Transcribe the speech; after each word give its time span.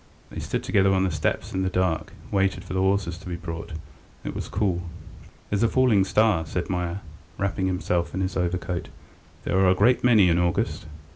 They 0.31 0.39
stood 0.39 0.63
together 0.63 0.91
on 0.95 1.03
the 1.03 1.11
steps 1.11 1.53
in 1.53 1.61
the 1.61 1.69
dark, 1.69 2.11
and 2.23 2.31
waited 2.31 2.63
for 2.63 2.73
the 2.73 2.79
horses 2.79 3.19
to 3.19 3.29
be 3.29 3.35
brought. 3.35 3.73
It 4.23 4.33
was 4.33 4.47
cool. 4.47 4.81
"There's 5.51 5.61
a 5.61 5.67
falling 5.67 6.05
star," 6.05 6.43
said 6.47 6.71
Meier, 6.71 7.01
wrapping 7.37 7.67
himself 7.67 8.11
in 8.15 8.21
his 8.21 8.35
overcoat. 8.35 8.89
"There 9.43 9.59
are 9.59 9.69
a 9.69 9.75
great 9.75 10.03
many 10.03 10.27
in 10.27 10.39
August." 10.39 10.87